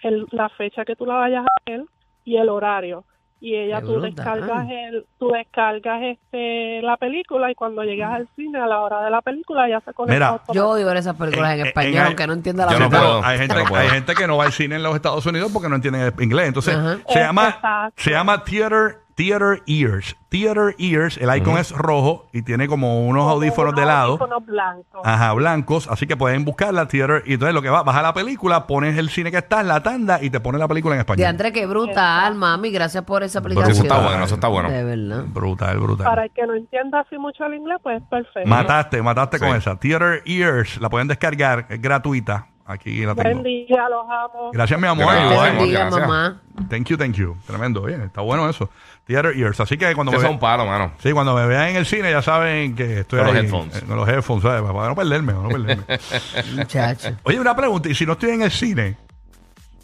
el, 0.00 0.26
la 0.30 0.48
fecha 0.50 0.84
que 0.84 0.94
tú 0.94 1.06
la 1.06 1.14
vayas 1.14 1.44
a 1.46 1.70
ver 1.70 1.84
y 2.24 2.36
el 2.36 2.48
horario. 2.48 3.04
Y 3.38 3.54
ella 3.54 3.82
tú 3.82 4.00
descargas 4.00 4.66
el, 4.70 5.04
tú 5.18 5.28
descargas 5.28 6.02
este 6.02 6.80
la 6.82 6.96
película 6.96 7.50
y 7.50 7.54
cuando 7.54 7.82
llegas 7.84 8.12
al 8.14 8.28
cine 8.34 8.58
a 8.58 8.66
la 8.66 8.80
hora 8.80 9.02
de 9.04 9.10
la 9.10 9.20
película 9.20 9.68
ya 9.68 9.80
se 9.80 9.92
conecta. 9.92 10.14
Mira. 10.32 10.42
Yo 10.54 10.70
odio 10.70 10.86
ver 10.86 10.96
esas 10.96 11.16
películas 11.16 11.52
en, 11.58 11.66
español, 11.66 11.94
en- 11.94 12.06
aunque 12.06 12.26
no 12.26 12.32
entienda 12.32 12.64
la 12.66 12.72
Yo 12.72 12.78
no 12.78 12.86
mitad. 12.86 12.98
puedo. 12.98 13.24
hay, 13.24 13.38
gente, 13.38 13.54
yo 13.54 13.60
no 13.62 13.68
puedo. 13.68 13.82
hay 13.82 13.88
gente 13.90 14.14
que 14.14 14.26
no 14.26 14.36
va 14.38 14.44
al 14.44 14.52
cine 14.52 14.76
en 14.76 14.82
los 14.82 14.94
Estados 14.96 15.26
Unidos 15.26 15.50
porque 15.52 15.68
no 15.68 15.76
entienden 15.76 16.12
inglés. 16.18 16.48
Entonces, 16.48 16.74
Ajá. 16.76 16.96
se 17.08 17.18
llama, 17.18 17.48
Exacto. 17.50 18.02
se 18.02 18.10
llama 18.10 18.42
Theater, 18.42 18.96
Theater 19.16 19.62
Ears. 19.66 20.14
Theater 20.28 20.74
Ears, 20.78 21.16
el 21.16 21.34
icon 21.34 21.56
es 21.56 21.72
rojo 21.72 22.26
y 22.34 22.42
tiene 22.42 22.68
como 22.68 23.06
unos 23.06 23.22
Como 23.22 23.30
audífonos 23.30 23.72
unos 23.72 23.80
de 23.80 23.86
lado. 23.86 24.10
audífonos 24.12 24.44
blancos. 24.44 25.00
Ajá, 25.04 25.32
blancos, 25.32 25.88
así 25.90 26.06
que 26.06 26.18
pueden 26.18 26.44
buscarla, 26.44 26.86
Theater, 26.86 27.22
y 27.24 27.32
entonces 27.32 27.54
lo 27.54 27.62
que 27.62 27.70
va, 27.70 27.82
baja 27.82 28.02
la 28.02 28.12
película, 28.12 28.66
pones 28.66 28.98
el 28.98 29.08
cine 29.08 29.30
que 29.30 29.38
está 29.38 29.62
en 29.62 29.68
la 29.68 29.82
tanda 29.82 30.22
y 30.22 30.28
te 30.28 30.38
pone 30.40 30.58
la 30.58 30.68
película 30.68 30.96
en 30.96 31.00
español. 31.00 31.20
De 31.22 31.26
André, 31.26 31.50
qué 31.50 31.66
brutal, 31.66 32.34
mami. 32.34 32.70
Gracias 32.70 33.04
por 33.04 33.22
esa 33.22 33.38
aplicación. 33.38 33.72
eso 33.72 33.82
está 33.84 33.98
bueno, 33.98 34.24
eso 34.24 34.34
está 34.34 34.48
bueno. 34.48 34.68
De 34.70 34.84
verdad. 34.84 35.24
Brutal, 35.28 35.78
brutal. 35.78 36.04
Para 36.06 36.24
el 36.24 36.30
que 36.32 36.46
no 36.46 36.54
entienda 36.54 37.00
así 37.00 37.16
mucho 37.16 37.46
el 37.46 37.54
inglés, 37.54 37.78
pues 37.82 38.02
perfecto. 38.10 38.46
Mataste, 38.46 39.00
mataste 39.00 39.38
con 39.38 39.56
esa. 39.56 39.76
Theater 39.76 40.22
Ears, 40.26 40.78
la 40.78 40.90
pueden 40.90 41.08
descargar, 41.08 41.64
es 41.70 41.80
gratuita. 41.80 42.48
Aquí 42.68 43.04
la 43.06 43.14
tengo. 43.14 43.30
Buen 43.30 43.42
día, 43.44 43.88
los 43.88 44.04
amo. 44.10 44.50
Gracias, 44.52 44.80
mi 44.80 44.88
amor. 44.88 45.06
Gracias, 45.06 45.32
igual. 45.32 45.50
bendiga, 45.56 45.80
gracias. 45.84 46.00
mamá. 46.08 46.40
Thank 46.68 46.86
you, 46.88 46.96
thank 46.96 47.14
you. 47.14 47.36
Tremendo, 47.46 47.82
bien, 47.82 48.02
está 48.02 48.22
bueno 48.22 48.48
eso. 48.50 48.68
Theater 49.06 49.36
Ears, 49.36 49.60
así 49.60 49.78
que 49.78 49.94
cuando 49.94 50.10
Eso 50.10 50.18
me, 50.20 50.24
es 50.24 50.28
ve- 50.30 50.34
un 50.34 50.40
palo, 50.40 50.66
mano. 50.66 50.92
sí, 50.98 51.12
cuando 51.12 51.32
me 51.36 51.46
vean 51.46 51.68
en 51.68 51.76
el 51.76 51.86
cine 51.86 52.10
ya 52.10 52.22
saben 52.22 52.74
que 52.74 53.00
estoy 53.00 53.20
Con 53.20 53.28
los 53.28 53.36
headphones. 53.36 53.76
eh, 53.76 53.82
con 53.86 53.96
los 53.96 54.08
headphones, 54.08 54.42
¿sabes? 54.42 54.62
Para 54.72 54.88
no 54.88 54.94
perderme, 54.96 55.32
para 55.32 55.44
no 55.44 55.48
perderme. 55.50 55.84
Muchacho. 56.56 57.10
Oye, 57.22 57.38
una 57.38 57.54
pregunta, 57.54 57.88
y 57.88 57.94
si 57.94 58.04
no 58.04 58.14
estoy 58.14 58.30
en 58.30 58.42
el 58.42 58.50
cine, 58.50 58.96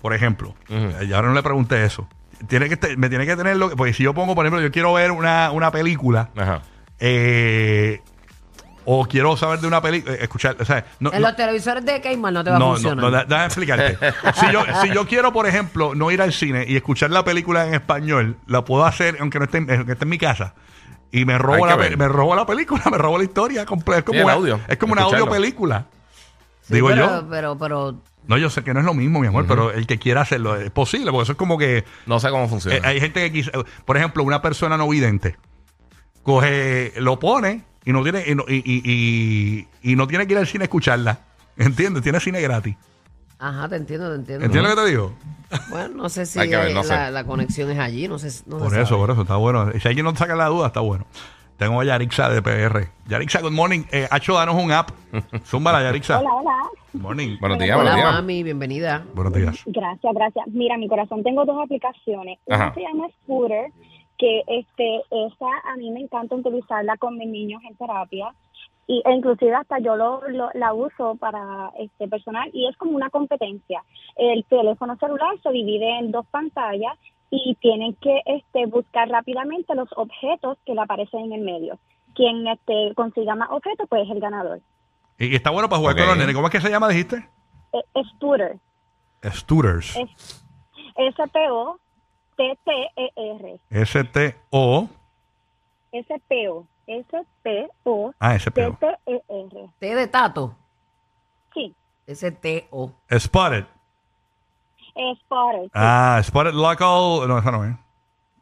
por 0.01 0.13
ejemplo, 0.13 0.55
Ujú. 0.69 1.05
y 1.05 1.13
ahora 1.13 1.29
no 1.29 1.35
le 1.35 1.43
pregunté 1.45 1.85
eso, 1.85 2.09
tiene 2.49 2.69
que 2.69 2.77
te- 2.77 2.97
me 2.97 3.09
tiene 3.09 3.25
que 3.27 3.37
tenerlo, 3.37 3.71
porque 3.77 3.93
si 3.93 4.03
yo 4.03 4.13
pongo, 4.13 4.35
por 4.35 4.45
ejemplo, 4.45 4.61
yo 4.61 4.73
quiero 4.73 4.93
ver 4.95 5.13
una, 5.13 5.53
una 5.53 5.71
película, 5.71 6.31
Ajá. 6.37 6.63
eh, 6.99 8.01
o 8.85 9.05
quiero 9.07 9.37
saber 9.37 9.61
de 9.61 9.67
una 9.67 9.81
película, 9.81 10.15
escuchar, 10.17 10.57
o 10.61 10.65
sea, 10.65 10.85
no, 11.01 11.13
En 11.13 11.21
no- 11.23 11.29
los 11.29 11.37
televisores 11.37 11.85
de 11.85 12.01
Cayman 12.01 12.35
no 12.35 12.43
te 12.45 12.51
va 12.51 12.57
a 12.57 12.59
no, 12.59 12.67
no, 12.67 12.73
funcionar. 12.73 12.97
no, 13.05 13.11
da- 13.11 13.25
déjame 13.25 13.45
explicarte. 13.47 13.99
si, 14.41 14.53
yo, 14.53 14.65
si 14.83 14.91
yo 14.93 15.07
quiero, 15.07 15.33
por 15.33 15.47
ejemplo, 15.47 15.95
no 15.95 16.11
ir 16.11 16.21
al 16.23 16.33
cine 16.33 16.65
y 16.69 16.77
escuchar 16.77 17.11
la 17.11 17.25
película 17.25 17.67
en 17.67 17.75
español, 17.75 18.37
la 18.47 18.65
puedo 18.65 18.85
hacer 18.85 19.17
aunque 19.21 19.39
no 19.39 19.45
esté, 19.45 19.59
en- 19.59 19.71
aunque 19.71 19.93
esté 19.93 20.05
en 20.05 20.09
mi 20.11 20.19
casa. 20.19 20.55
Y 21.11 21.25
me 21.27 21.37
robo, 21.37 21.67
la, 21.67 21.77
ver. 21.77 21.97
me 21.99 22.09
robo 22.09 22.35
la 22.35 22.47
película, 22.47 22.83
me 22.91 22.97
robo 22.99 23.19
la 23.19 23.25
historia 23.25 23.67
completa. 23.67 23.99
Es 24.01 24.05
como, 24.05 24.19
Sí, 24.19 24.25
una- 24.25 24.33
audio, 24.33 24.61
es 24.67 24.77
como 24.79 24.93
una 24.95 25.03
escucharlo. 25.03 25.27
audio 25.27 25.37
película. 25.41 25.87
Sí, 26.63 26.75
Digo 26.75 26.89
pero, 26.89 27.21
yo. 27.21 27.29
Pero, 27.29 27.59
pero, 27.59 27.95
No, 28.27 28.39
yo 28.39 28.49
sé 28.51 28.63
que 28.65 28.73
no 28.73 28.81
es 28.81 28.87
lo 28.87 28.95
mismo, 28.95 29.21
mi 29.21 29.27
amor, 29.27 29.47
pero 29.49 29.73
el 29.73 29.87
que 29.87 29.99
quiera 29.99 30.21
hacerlo 30.23 30.55
es 30.57 30.71
posible, 30.71 31.11
porque 31.11 31.25
eso 31.25 31.33
es 31.33 31.39
como 31.39 31.59
que 31.59 31.85
No 32.07 32.19
sé 32.21 32.31
cómo 32.31 32.49
funciona. 32.49 32.77
eh, 32.79 32.81
hay 32.85 33.01
gente 33.01 33.21
que 33.21 33.33
quizá, 33.33 33.51
por 33.85 33.97
ejemplo, 33.97 34.23
una 34.23 34.41
persona 34.41 34.77
no 34.77 34.89
vidente 34.89 35.37
coge, 36.23 36.93
lo 36.97 37.19
pone 37.19 37.65
y 37.85 37.93
no 37.93 38.03
tiene 38.03 38.25
y 38.27 38.35
no, 38.35 38.45
y, 38.49 38.57
y- 38.57 38.83
y- 38.85 39.93
y 39.93 39.97
no 39.97 40.07
tiene 40.07 40.27
que 40.27 40.33
ir 40.35 40.39
al 40.39 40.47
cine 40.47 40.65
a 40.65 40.67
escucharla. 40.67 41.19
¿Entiendes? 41.57 42.03
Tiene 42.03 42.19
cine 42.21 42.41
gratis. 42.41 42.77
ajá, 43.39 43.69
te 43.69 43.77
entiendo, 43.77 44.09
te 44.11 44.17
entiendo. 44.17 44.45
¿Entiendes 44.47 44.71
lo 44.75 44.77
que 44.77 44.83
te 44.85 44.91
digo? 44.91 45.13
Bueno, 45.69 45.95
no 45.95 46.09
sé 46.09 46.25
si 46.27 46.39
Hay 46.39 46.49
que 46.49 46.57
ver, 46.57 46.69
eh, 46.75 46.83
sé. 46.83 46.95
la, 46.95 47.11
la 47.11 47.25
conexión 47.25 47.71
es 47.71 47.79
allí, 47.79 48.09
no 48.09 48.19
sé. 48.19 48.29
No 48.47 48.57
se 48.59 48.63
Por 48.65 48.71
sabe. 48.71 48.83
eso, 48.85 48.97
por 48.97 49.11
eso, 49.11 49.23
está 49.23 49.37
bueno. 49.37 49.71
Si 49.81 49.87
alguien 49.87 50.05
no 50.05 50.15
saca 50.17 50.35
la 50.35 50.47
duda, 50.47 50.69
está 50.69 50.81
bueno. 50.81 51.05
Tengo 51.59 51.79
a 51.81 51.85
Yarixa 51.85 52.31
de 52.31 52.41
PR. 52.43 52.89
Yarixa, 53.07 53.41
good 53.43 53.53
morning. 53.53 53.83
Eh, 53.93 54.09
Hacho, 54.11 54.35
danos 54.35 54.55
un 54.57 54.73
app. 54.73 54.91
Zúmbala, 55.45 55.83
Yarixa. 55.83 56.19
Hola, 56.21 56.31
hola. 56.33 56.57
Good 56.95 57.03
morning. 57.03 57.37
Buenos 57.41 57.59
días, 57.59 57.77
buenos 57.77 57.93
Hola, 57.95 58.03
días. 58.03 58.15
mami, 58.15 58.43
bienvenida. 58.43 59.05
Buenos 59.15 59.35
días. 59.35 59.61
Gracias, 59.67 60.13
gracias. 60.15 60.47
Mira, 60.49 60.79
mi 60.79 60.89
corazón, 60.89 61.23
tengo 61.23 61.45
dos 61.45 61.57
aplicaciones. 61.63 62.39
Una 62.47 62.57
Ajá. 62.57 62.75
se 62.75 62.81
llama 62.81 63.07
Scooter, 63.23 63.71
que 64.23 64.45
este, 64.47 65.03
esa 65.11 65.47
a 65.65 65.75
mí 65.77 65.91
me 65.91 65.99
encanta 66.03 66.37
utilizarla 66.37 66.97
con 66.97 67.19
mis 67.19 67.29
niños 67.29 67.61
en 67.69 67.75
terapia. 67.75 68.33
Y, 68.87 69.03
e 69.05 69.13
inclusive 69.15 69.53
hasta 69.55 69.81
yo 69.81 69.97
lo, 69.97 70.29
lo- 70.29 70.51
la 70.55 70.73
uso 70.75 71.17
para 71.17 71.73
este 71.77 72.07
personal 72.07 72.49
y 72.53 72.69
es 72.69 72.77
como 72.77 72.93
una 72.93 73.11
competencia. 73.11 73.83
El 74.15 74.45
teléfono 74.45 74.97
celular 74.97 75.35
se 75.43 75.51
divide 75.51 75.99
en 75.99 76.13
dos 76.13 76.25
pantallas 76.31 76.97
y 77.31 77.57
tienen 77.57 77.95
que 77.95 78.21
este, 78.27 78.67
buscar 78.67 79.09
rápidamente 79.09 79.75
los 79.75 79.89
objetos 79.97 80.57
que 80.65 80.75
le 80.75 80.83
aparecen 80.83 81.21
en 81.25 81.33
el 81.33 81.41
medio. 81.41 81.79
Quien 82.15 82.47
este, 82.47 82.95
consiga 82.95 83.35
más 83.35 83.51
objetos, 83.51 83.89
pues 83.89 84.03
es 84.05 84.11
el 84.11 84.21
ganador. 84.21 84.61
Y, 85.19 85.35
está 85.35 85.51
bueno 85.51 85.69
para 85.69 85.81
jugar 85.81 85.97
con 85.97 86.07
los 86.07 86.17
nenes. 86.17 86.35
¿Cómo 86.35 86.47
es 86.47 86.53
que 86.53 86.61
se 86.61 86.71
llama, 86.71 86.89
dijiste? 86.89 87.29
Eh, 87.73 88.03
Scooter. 88.15 88.57
Stooters. 89.25 89.97
Es 89.97 91.15
S-P-O-T-T-E-R. 92.39 93.61
S-T-O. 93.71 94.89
S-P-O. 95.93 96.67
S-P-O. 96.87 98.15
Ah, 98.19 98.35
S-P-O. 98.35 98.73
T-T-E-R. 98.81 99.71
T 99.79 99.95
de 99.95 100.07
Tato. 100.09 100.57
Sí. 101.55 101.75
S-T-O. 102.07 102.93
Spotted. 103.19 103.65
Spotted. 105.21 105.71
Ah, 105.75 106.21
Spotted 106.23 106.55
Local. 106.55 107.29
No, 107.29 107.39
esa 107.39 107.51
no 107.51 107.65
es. 107.65 107.77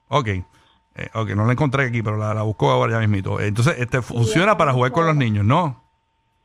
Ok. 0.09 0.27
Eh, 0.29 1.09
ok, 1.15 1.31
no 1.31 1.47
la 1.47 1.53
encontré 1.53 1.87
aquí, 1.87 2.03
pero 2.03 2.17
la, 2.17 2.35
la 2.35 2.43
busco 2.43 2.71
ahora 2.71 2.93
ya 2.93 2.99
mismito. 2.99 3.41
Entonces, 3.41 3.77
este 3.79 4.03
funciona 4.03 4.57
para 4.57 4.73
jugar 4.73 4.91
con 4.93 5.07
los 5.07 5.15
niños, 5.15 5.45
¿no? 5.45 5.83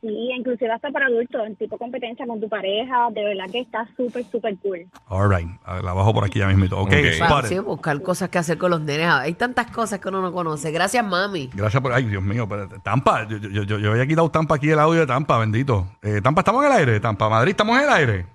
Sí, 0.06 0.30
inclusive 0.36 0.70
hasta 0.72 0.90
para 0.90 1.06
adultos, 1.06 1.42
en 1.46 1.56
tipo 1.56 1.76
competencia 1.78 2.26
con 2.26 2.40
tu 2.40 2.48
pareja. 2.48 3.08
De 3.10 3.24
verdad 3.24 3.44
que 3.50 3.60
está 3.60 3.88
súper, 3.96 4.24
súper 4.24 4.56
cool. 4.58 4.86
All 5.08 5.28
right. 5.28 5.48
A 5.64 5.74
ver, 5.74 5.84
La 5.84 5.92
bajo 5.94 6.14
por 6.14 6.24
aquí 6.24 6.38
ya 6.38 6.46
mismito. 6.46 6.78
Ok, 6.78 6.92
Ok. 6.92 7.18
Para, 7.18 7.30
Spotted. 7.30 7.48
sí, 7.48 7.58
buscar 7.58 8.00
cosas 8.02 8.28
que 8.28 8.38
hacer 8.38 8.56
con 8.58 8.70
los 8.70 8.80
nenes. 8.80 9.08
Hay 9.08 9.34
tantas 9.34 9.70
cosas 9.70 9.98
que 9.98 10.08
uno 10.08 10.22
no 10.22 10.32
conoce. 10.32 10.70
Gracias, 10.70 11.04
mami. 11.04 11.50
Gracias 11.54 11.82
por. 11.82 11.92
Ay, 11.92 12.04
Dios 12.04 12.22
mío, 12.22 12.46
pero 12.48 12.68
Tampa. 12.82 13.26
Yo, 13.28 13.38
yo, 13.38 13.62
yo, 13.64 13.78
yo 13.78 13.90
había 13.92 14.06
quitado 14.06 14.30
Tampa 14.30 14.54
aquí 14.56 14.70
el 14.70 14.78
audio 14.78 15.00
de 15.00 15.06
Tampa, 15.06 15.38
bendito. 15.38 15.86
Eh, 16.02 16.20
Tampa, 16.22 16.42
¿estamos 16.42 16.64
en 16.64 16.70
el 16.72 16.78
aire? 16.78 17.00
Tampa, 17.00 17.28
Madrid, 17.28 17.50
¿estamos 17.50 17.76
en 17.78 17.84
el 17.84 17.90
aire? 17.90 18.26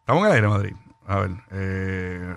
Estamos 0.00 0.22
en 0.22 0.26
el 0.28 0.32
aire, 0.36 0.48
Madrid. 0.48 0.72
A 1.06 1.18
ver. 1.20 1.30
Eh, 1.52 2.34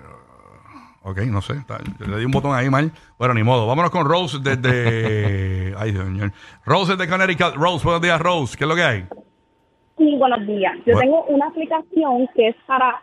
ok, 1.04 1.18
no 1.28 1.42
sé. 1.42 1.54
está- 1.54 1.80
yo 2.00 2.08
le 2.08 2.18
di 2.18 2.26
un 2.26 2.32
botón 2.32 2.56
ahí 2.56 2.70
mal. 2.70 2.92
Bueno, 3.18 3.34
ni 3.34 3.44
modo. 3.44 3.68
Vámonos 3.68 3.92
con 3.92 4.06
Rose 4.08 4.38
desde. 4.42 5.61
Ay, 5.78 5.92
mío. 5.92 6.26
Rose 6.66 6.96
desde 6.96 7.10
Connecticut. 7.10 7.56
Rose, 7.56 7.84
buenos 7.84 8.02
días, 8.02 8.20
Rose. 8.22 8.58
¿Qué 8.58 8.64
es 8.64 8.68
lo 8.70 8.76
que 8.76 8.84
hay? 8.84 9.06
Sí, 9.98 10.16
buenos 10.18 10.46
días. 10.48 10.76
Yo 10.86 10.94
Bueno. 10.94 11.00
tengo 11.02 11.24
una 11.26 11.48
aplicación 11.48 12.28
que 12.36 12.48
es 12.50 12.56
para 12.66 13.02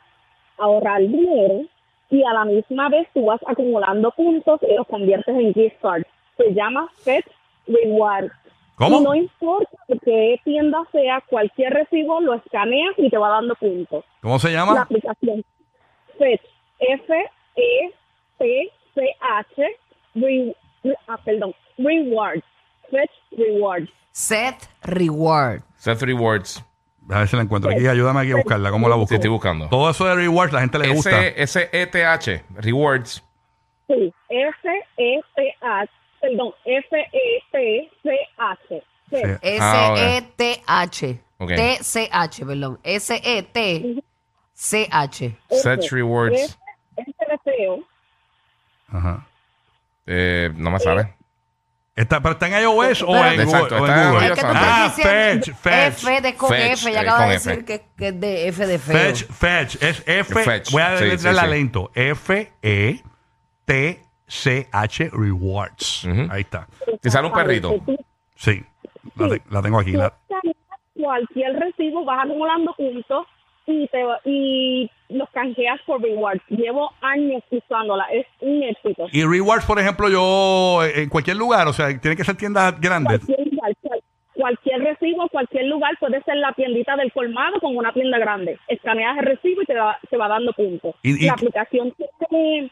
ahorrar 0.58 1.00
dinero 1.00 1.62
y 2.10 2.24
a 2.24 2.32
la 2.32 2.44
misma 2.44 2.88
vez 2.88 3.06
tú 3.14 3.26
vas 3.26 3.40
acumulando 3.46 4.10
puntos 4.12 4.60
y 4.62 4.74
los 4.74 4.86
conviertes 4.86 5.34
en 5.36 5.52
gift 5.54 5.76
cards. 5.80 6.06
Se 6.36 6.52
llama 6.54 6.88
Fetch 7.04 7.26
Reward. 7.66 8.30
¿Cómo? 8.76 9.00
Y 9.00 9.04
no 9.04 9.14
importa 9.14 9.76
de 9.88 9.98
qué 9.98 10.40
tienda 10.44 10.78
sea, 10.92 11.20
cualquier 11.28 11.72
recibo 11.74 12.20
lo 12.20 12.34
escaneas 12.34 12.94
y 12.96 13.10
te 13.10 13.18
va 13.18 13.28
dando 13.28 13.54
puntos. 13.56 14.04
¿Cómo 14.22 14.38
se 14.38 14.50
La 14.52 14.58
llama? 14.60 14.80
aplicación 14.82 15.44
Fetch, 16.16 16.42
E 16.80 16.94
F-E-T-C-H, 18.38 19.62
re- 20.14 20.54
ah, 21.08 21.18
perdón, 21.24 21.54
Reward. 21.76 22.40
Fetch 22.90 23.10
Reward. 23.36 23.88
Set 24.12 24.56
Reward. 24.82 25.62
Set 25.76 26.00
Rewards. 26.02 26.64
A 27.10 27.20
ver 27.20 27.28
si 27.28 27.36
la 27.36 27.42
encuentro 27.42 27.70
aquí. 27.70 27.86
Ayúdame 27.86 28.20
aquí 28.20 28.32
a 28.32 28.36
buscarla. 28.36 28.70
¿Cómo 28.70 28.86
la 28.88 28.96
busco? 28.96 29.08
Sí, 29.10 29.14
estoy 29.14 29.30
buscando. 29.30 29.68
Todo 29.68 29.88
eso 29.90 30.04
de 30.06 30.14
rewards, 30.14 30.52
la 30.52 30.60
gente 30.60 30.78
le 30.78 30.92
gusta. 30.92 31.26
S- 31.26 31.68
S-E-T-H. 31.70 32.44
Rewards. 32.56 33.24
Sí, 33.86 34.12
F-E-T-H, 34.28 35.90
perdón, 36.20 36.52
F-E-T-C-H. 36.66 38.82
S-E-T-H. 39.40 41.20
T-C-H, 41.38 42.44
perdón. 42.46 42.78
S-E-T-C-H. 42.82 44.02
Set 45.50 45.90
Rewards. 45.90 46.58
Feo. 47.44 47.78
Ajá. 48.90 49.26
Eh, 50.06 50.50
no 50.56 50.70
me 50.70 50.80
sale. 50.80 51.14
Está, 51.98 52.20
¿Pero 52.20 52.32
está 52.34 52.46
en 52.46 52.62
iOS 52.62 53.02
o 53.02 53.06
Pero- 53.12 53.26
en 53.30 53.40
Exacto, 53.40 53.76
Google? 53.78 53.80
o 53.80 53.86
en 53.86 53.90
está 53.90 54.02
en 54.04 54.10
Google? 54.12 54.26
Es 54.26 54.30
que 54.32 54.40
tú 54.40 54.40
Santo. 54.46 54.58
estás 54.58 54.78
Ah, 54.78 54.84
diciendo 54.96 55.12
Fetch, 55.12 55.46
Fetch. 55.56 56.04
F 56.04 56.20
de 56.20 56.34
con 56.36 56.48
Fetch, 56.50 56.72
F. 56.72 56.92
Ya 56.92 56.98
eh, 56.98 57.02
acaba 57.02 57.18
con 57.18 57.28
de 57.28 57.34
F. 57.34 57.50
decir 57.50 57.64
que, 57.64 57.84
que 57.96 58.08
es 58.08 58.20
de 58.20 58.48
F 58.48 58.66
de 58.66 58.78
feo. 58.78 58.96
Fetch, 58.96 59.24
fetch. 59.26 59.82
Es 59.82 60.02
F. 60.06 60.34
Fetch. 60.44 60.70
Voy 60.70 60.82
a 60.82 60.96
Sí, 60.98 61.04
deletrearla 61.04 61.42
sí, 61.42 61.48
sí. 61.48 61.54
lento. 61.54 61.90
F-E-T-C-H 63.78 65.10
Rewards. 65.12 66.04
Ujú. 66.04 66.26
Ahí 66.30 66.40
está. 66.42 66.66
Si 67.02 67.10
sale 67.10 67.26
un 67.26 67.32
perrito. 67.32 67.74
Sí. 68.36 68.62
La, 69.16 69.28
te- 69.28 69.42
la 69.50 69.62
tengo 69.62 69.80
aquí. 69.80 69.92
La- 69.92 70.12
cualquier 70.94 71.52
recibo, 71.58 72.04
vas 72.04 72.24
acumulando 72.24 72.74
puntos 72.74 73.26
y 73.66 73.86
te 73.88 73.98
y 74.24 74.90
los 75.08 75.28
canjeas 75.30 75.80
por 75.86 76.02
rewards. 76.02 76.42
Llevo 76.48 76.90
años 77.00 77.42
usándola, 77.50 78.04
es 78.12 78.26
un 78.40 78.62
éxito. 78.62 79.06
y 79.12 79.24
Rewards, 79.24 79.64
por 79.64 79.78
ejemplo, 79.78 80.08
yo 80.08 80.84
eh, 80.84 81.02
en 81.02 81.08
cualquier 81.08 81.36
lugar, 81.36 81.66
o 81.68 81.72
sea, 81.72 81.86
tiene 81.98 82.16
que 82.16 82.24
ser 82.24 82.36
tiendas 82.36 82.78
grandes. 82.80 83.20
Cualquier, 83.24 83.48
lugar, 83.52 83.72
cual- 83.80 84.00
cualquier 84.34 84.80
recibo, 84.82 85.28
cualquier 85.30 85.64
lugar 85.66 85.92
puede 85.98 86.22
ser 86.22 86.36
la 86.36 86.52
tiendita 86.52 86.94
del 86.96 87.12
colmado 87.12 87.58
con 87.60 87.76
una 87.76 87.92
tienda 87.92 88.18
grande. 88.18 88.58
Escaneas 88.68 89.18
el 89.18 89.24
recibo 89.26 89.62
y 89.62 89.66
te 89.66 89.74
va, 89.74 89.98
te 90.10 90.16
va 90.16 90.28
dando 90.28 90.52
puntos. 90.52 90.94
Y- 91.02 91.24
y- 91.24 91.26
la 91.26 91.32
aplicación 91.32 91.92
tiene 92.30 92.70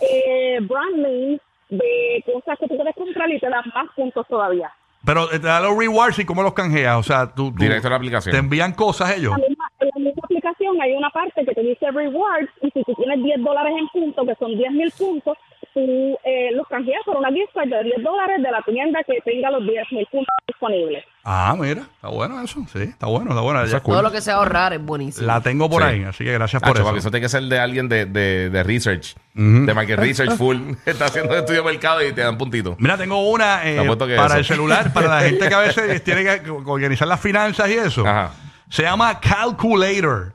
eh, 0.00 0.58
brand 0.62 0.96
names 0.96 1.40
de 1.68 2.24
cosas 2.26 2.58
que 2.58 2.66
tú 2.68 2.76
puedes 2.76 2.94
comprar 2.94 3.30
y 3.30 3.38
te 3.38 3.48
dan 3.48 3.64
más 3.74 3.88
puntos 3.94 4.26
todavía. 4.28 4.70
Pero 5.04 5.32
eh, 5.32 5.38
te 5.38 5.46
da 5.46 5.60
los 5.60 5.76
rewards 5.78 6.18
y 6.18 6.24
cómo 6.26 6.42
los 6.42 6.52
canjeas. 6.52 6.96
O 6.98 7.02
sea, 7.02 7.26
tú, 7.34 7.50
tú- 7.52 7.58
Directo 7.62 7.86
a 7.86 7.90
la 7.90 7.96
aplicación. 7.96 8.32
te 8.32 8.38
envían 8.38 8.72
cosas 8.74 9.16
ellos 9.16 9.32
la, 9.38 9.48
misma, 9.48 9.64
en 9.80 9.88
la 9.94 10.00
misma 10.10 10.22
aplicación 10.70 10.82
hay 10.82 10.92
una 10.96 11.10
parte 11.10 11.44
que 11.44 11.52
te 11.54 11.62
dice 11.62 11.90
rewards 11.90 12.50
y 12.62 12.70
si 12.70 12.82
tú 12.84 12.94
tienes 12.94 13.22
10 13.22 13.42
dólares 13.42 13.72
en 13.78 13.88
puntos, 13.88 14.26
que 14.26 14.34
son 14.36 14.56
10 14.56 14.72
mil 14.72 14.90
puntos, 14.92 15.36
tú 15.74 16.18
eh, 16.24 16.50
los 16.54 16.66
canjeas 16.68 17.00
por 17.04 17.16
una 17.16 17.28
gift 17.30 17.52
card 17.54 17.68
de 17.68 17.82
10 17.84 18.02
dólares 18.02 18.42
de 18.42 18.50
la 18.50 18.62
tienda 18.62 19.00
que 19.06 19.20
tenga 19.24 19.50
los 19.50 19.62
10 19.66 19.84
mil 19.92 20.06
puntos 20.10 20.34
disponibles. 20.46 21.04
Ah, 21.22 21.54
mira, 21.58 21.82
está 21.82 22.08
bueno 22.08 22.40
eso. 22.42 22.60
Sí, 22.72 22.80
está 22.82 23.06
bueno, 23.06 23.30
está 23.30 23.42
bueno. 23.42 23.60
Eso 23.62 23.72
Ya- 23.72 23.76
es 23.76 23.82
cool. 23.82 23.92
Todo 23.94 24.02
lo 24.02 24.10
que 24.10 24.20
sea 24.22 24.34
ahorrar 24.36 24.72
es 24.72 24.82
buenísimo. 24.84 25.26
La 25.26 25.40
tengo 25.42 25.68
por 25.68 25.82
Sí. 25.82 25.88
ahí, 25.88 26.02
así 26.04 26.24
que 26.24 26.32
gracias 26.32 26.62
por 26.62 26.76
eso. 26.76 26.84
papi, 26.84 26.98
eso 26.98 27.10
tiene 27.10 27.22
que 27.24 27.28
ser 27.28 27.42
de 27.44 27.58
alguien 27.58 27.88
de, 27.88 28.06
de, 28.06 28.50
de 28.50 28.62
research. 28.62 29.14
De 29.34 29.74
market 29.74 29.98
research 29.98 30.32
full. 30.36 30.56
Está 30.86 31.06
haciendo 31.06 31.34
estudio 31.36 31.62
de 31.62 31.70
mercado 31.70 32.02
y 32.04 32.12
te 32.12 32.22
dan 32.22 32.36
puntitos. 32.38 32.74
Mira, 32.78 32.96
tengo 32.96 33.30
una 33.30 33.64
eh, 33.68 33.76
Te 33.80 34.16
para 34.16 34.26
eso. 34.26 34.36
el 34.38 34.44
celular, 34.44 34.92
para 34.92 35.08
la 35.08 35.20
gente 35.28 35.48
que 35.48 35.54
a 35.54 35.60
veces 35.60 36.02
tiene 36.02 36.24
que 36.24 36.50
organizar 36.50 37.06
las 37.06 37.20
finanzas 37.20 37.68
y 37.70 37.74
eso. 37.74 38.06
Ajá. 38.06 38.32
Se 38.68 38.82
llama 38.82 39.18
Calculator. 39.20 40.32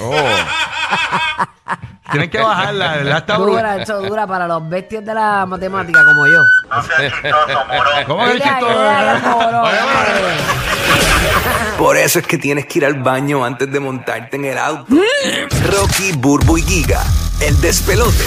Oh. 0.00 0.14
Tienen 2.10 2.30
que 2.30 2.38
bajarla, 2.38 2.96
¿verdad? 2.96 3.18
Está 3.18 3.36
Dura, 3.36 3.52
brutal. 3.52 3.80
eso 3.82 4.00
dura 4.02 4.26
para 4.26 4.46
los 4.46 4.66
bestias 4.68 5.04
de 5.04 5.12
la 5.12 5.44
matemática 5.46 6.02
como 6.04 6.26
yo. 6.26 6.40
¿Cómo 8.06 8.22
a- 8.22 8.32
chistoso? 8.32 8.66
Oye, 9.62 9.76
eh. 9.76 10.38
Por 11.78 11.96
eso 11.96 12.18
es 12.18 12.26
que 12.26 12.38
tienes 12.38 12.66
que 12.66 12.78
ir 12.78 12.86
al 12.86 12.94
baño 12.94 13.44
antes 13.44 13.70
de 13.70 13.78
montarte 13.80 14.36
en 14.36 14.46
el 14.46 14.58
auto. 14.58 14.86
Rocky, 15.70 16.12
Burbu 16.12 16.58
y 16.58 16.62
Giga, 16.62 17.02
el 17.40 17.60
despelote. 17.60 18.24